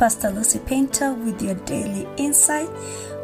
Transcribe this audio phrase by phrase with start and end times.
[0.00, 2.70] Pastor Lucy Painter with your daily insight.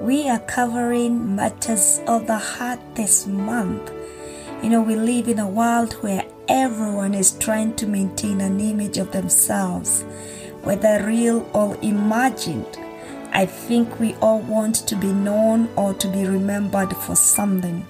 [0.03, 3.91] We are covering matters of the heart this month.
[4.63, 8.99] You know, we live in a world where everyone is trying to maintain an image
[8.99, 10.03] of themselves,
[10.65, 12.79] whether real or imagined.
[13.33, 17.87] I think we all want to be known or to be remembered for something.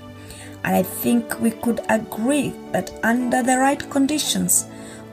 [0.62, 4.68] And I think we could agree that under the right conditions,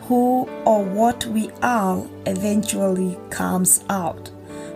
[0.08, 4.30] who or what we are eventually comes out.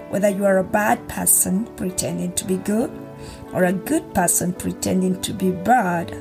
[0.09, 2.91] Whether you are a bad person pretending to be good
[3.53, 6.15] or a good person pretending to be bad,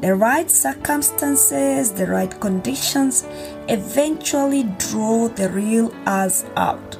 [0.00, 3.26] the right circumstances, the right conditions
[3.68, 6.98] eventually draw the real us out.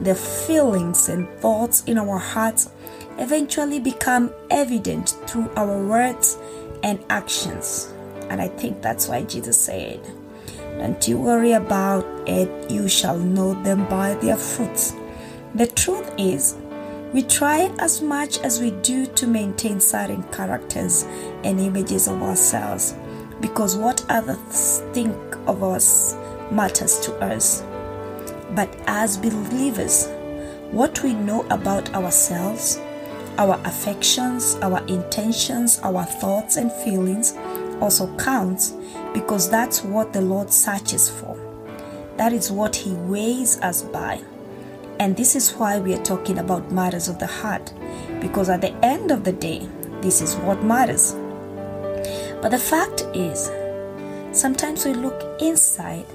[0.00, 2.70] The feelings and thoughts in our hearts
[3.18, 6.38] eventually become evident through our words
[6.82, 7.92] and actions.
[8.28, 10.00] And I think that's why Jesus said,
[10.78, 14.94] don't you worry about it, you shall know them by their fruits.
[15.54, 16.56] The truth is,
[17.12, 21.04] we try as much as we do to maintain certain characters
[21.44, 22.94] and images of ourselves
[23.40, 26.14] because what others think of us
[26.50, 27.62] matters to us.
[28.54, 30.08] But as believers,
[30.70, 32.80] what we know about ourselves,
[33.38, 37.34] our affections, our intentions, our thoughts and feelings
[37.80, 38.74] also counts
[39.12, 41.38] because that's what the Lord searches for.
[42.16, 44.22] That is what He weighs us by.
[45.00, 47.72] And this is why we are talking about matters of the heart,
[48.20, 49.68] because at the end of the day,
[50.00, 51.14] this is what matters.
[52.40, 53.50] But the fact is,
[54.30, 56.06] sometimes we look inside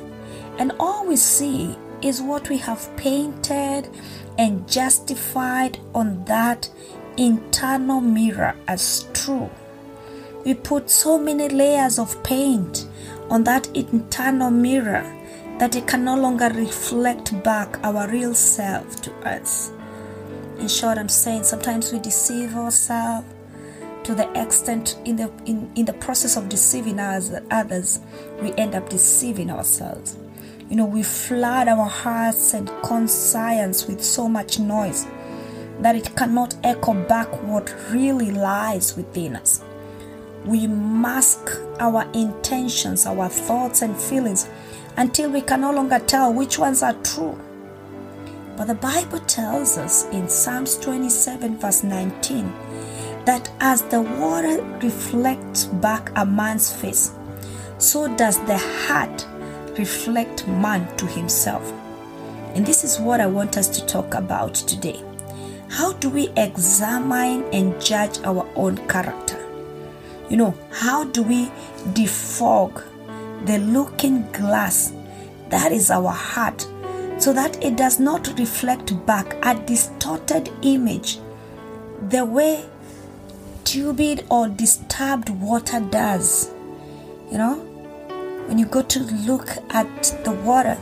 [0.58, 3.90] and all we see is what we have painted
[4.38, 6.70] and justified on that
[7.18, 9.50] internal mirror as true.
[10.45, 12.88] We put so many layers of paint
[13.30, 15.04] on that internal mirror
[15.59, 19.72] that it can no longer reflect back our real self to us.
[20.58, 23.28] In short, I'm saying sometimes we deceive ourselves
[24.03, 28.00] to the extent in the in, in the process of deceiving us others,
[28.42, 30.18] we end up deceiving ourselves.
[30.69, 35.06] You know, we flood our hearts and conscience with so much noise
[35.81, 39.63] that it cannot echo back what really lies within us
[40.50, 44.50] we mask our intentions, our thoughts, and feelings
[44.98, 47.40] until we can no longer tell which ones are true.
[48.58, 52.52] But the Bible tells us in Psalms 27, verse 19,
[53.26, 57.14] that as the water reflects back a man's face,
[57.78, 59.28] so does the heart
[59.78, 61.72] reflect man to himself.
[62.56, 65.02] And this is what I want us to talk about today.
[65.70, 69.38] How do we examine and judge our own character?
[70.29, 71.47] You know, how do we
[71.94, 72.84] defog
[73.45, 74.94] the looking glass
[75.50, 76.67] that is our heart
[77.17, 81.18] so that it does not reflect back a distorted image
[82.09, 82.63] the way
[83.63, 86.51] turbid or disturbed water does?
[87.31, 87.56] You know,
[88.47, 90.78] when you go to look at the water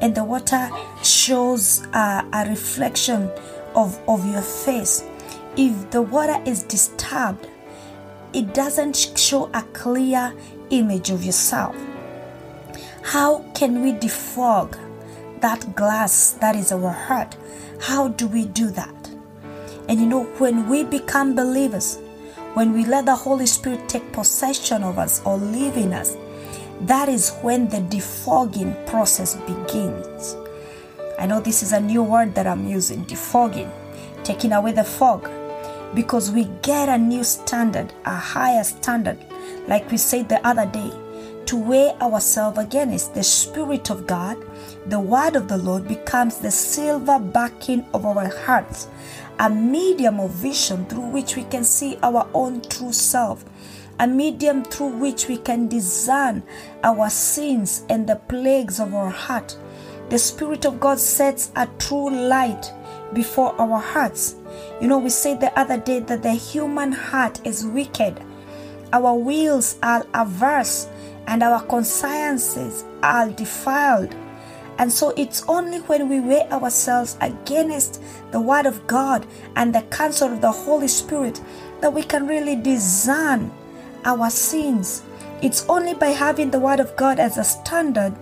[0.00, 0.70] and the water
[1.02, 3.30] shows a, a reflection
[3.74, 5.04] of, of your face,
[5.58, 7.46] if the water is disturbed,
[8.38, 10.32] it doesn't show a clear
[10.70, 11.74] image of yourself.
[13.02, 14.78] How can we defog
[15.40, 17.36] that glass that is our heart?
[17.80, 19.10] How do we do that?
[19.88, 21.98] And you know, when we become believers,
[22.54, 26.16] when we let the Holy Spirit take possession of us or live in us,
[26.82, 30.36] that is when the defogging process begins.
[31.18, 33.72] I know this is a new word that I'm using defogging,
[34.22, 35.28] taking away the fog
[35.94, 39.18] because we get a new standard, a higher standard,
[39.66, 40.92] like we said the other day,
[41.46, 43.14] to weigh ourselves against.
[43.14, 44.36] The Spirit of God,
[44.86, 48.88] the Word of the Lord becomes the silver backing of our hearts,
[49.38, 53.44] a medium of vision through which we can see our own true self,
[53.98, 56.42] a medium through which we can discern
[56.84, 59.56] our sins and the plagues of our heart.
[60.08, 62.72] The Spirit of God sets a true light
[63.12, 64.36] before our hearts.
[64.80, 68.18] You know, we said the other day that the human heart is wicked,
[68.92, 70.88] our wills are averse,
[71.26, 74.14] and our consciences are defiled.
[74.78, 78.00] And so it's only when we weigh ourselves against
[78.30, 79.26] the Word of God
[79.56, 81.40] and the counsel of the Holy Spirit
[81.80, 83.50] that we can really discern
[84.04, 85.02] our sins.
[85.40, 88.12] It's only by having the Word of God as a standard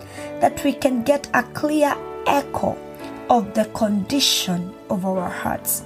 [0.41, 1.97] that we can get a clear
[2.27, 2.77] echo
[3.31, 5.83] of the condition of our hearts.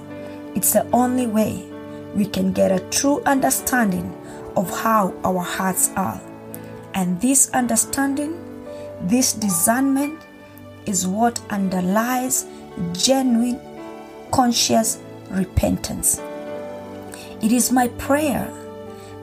[0.55, 1.65] It's the only way
[2.13, 4.13] we can get a true understanding
[4.57, 6.19] of how our hearts are.
[6.93, 8.37] And this understanding,
[9.03, 10.21] this discernment,
[10.85, 12.45] is what underlies
[12.91, 13.59] genuine,
[14.31, 14.99] conscious
[15.29, 16.19] repentance.
[17.41, 18.51] It is my prayer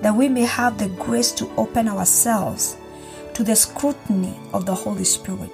[0.03, 2.77] that we may have the grace to open ourselves
[3.35, 5.51] to the scrutiny of the Holy Spirit,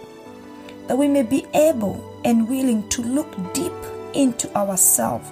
[0.87, 3.73] that we may be able and willing to look deep
[4.15, 5.31] into ourselves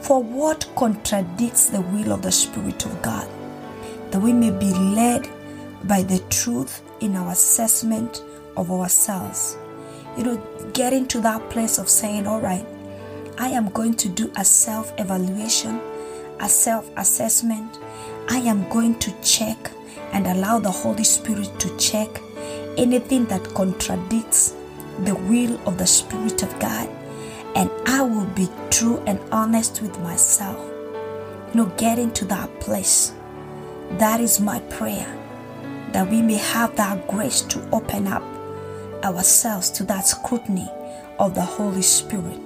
[0.00, 3.28] for what contradicts the will of the Spirit of God,
[4.10, 5.28] that we may be led
[5.84, 8.22] by the truth in our assessment
[8.56, 9.56] of ourselves.
[10.16, 12.66] You know, getting to that place of saying, All right,
[13.38, 15.80] I am going to do a self evaluation,
[16.40, 17.78] a self assessment.
[18.28, 19.70] I am going to check
[20.12, 22.08] and allow the Holy Spirit to check
[22.76, 24.54] anything that contradicts
[25.04, 26.88] the will of the Spirit of God.
[27.54, 30.58] And I will be true and honest with myself.
[31.52, 33.12] You know, getting to that place.
[33.98, 35.06] That is my prayer.
[35.92, 38.22] That we may have that grace to open up
[39.04, 40.68] ourselves to that scrutiny
[41.18, 42.40] of the Holy Spirit.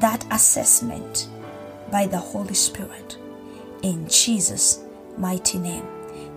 [0.00, 1.28] That assessment
[1.90, 3.16] by the Holy Spirit.
[3.86, 4.80] In Jesus'
[5.16, 5.86] mighty name.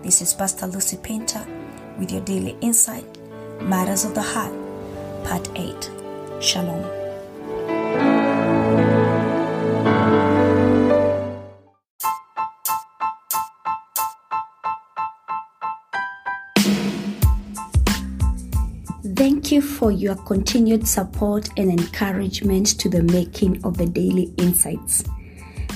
[0.04, 1.44] This is Pastor Lucy Painter
[1.98, 3.04] with your daily insight,
[3.60, 4.54] Matters of the Heart,
[5.24, 5.90] Part 8.
[6.40, 6.84] Shalom.
[19.16, 25.02] Thank you for your continued support and encouragement to the making of the Daily Insights.